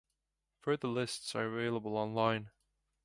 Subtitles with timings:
[0.61, 2.49] Further lists are available online.